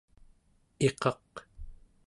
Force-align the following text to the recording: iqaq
iqaq 0.87 1.31